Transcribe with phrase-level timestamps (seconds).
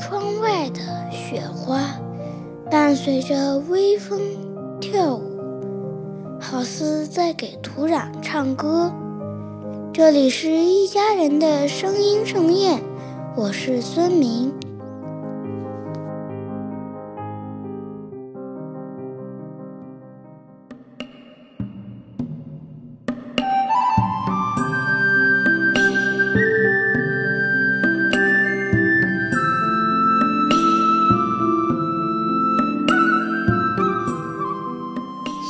[0.00, 0.80] 窗外的
[1.10, 2.00] 雪花
[2.70, 4.18] 伴随着微风
[4.80, 8.90] 跳舞好似在给土壤唱歌。
[9.92, 12.82] 这里是一家人的声音盛宴
[13.36, 14.69] 我是孙明。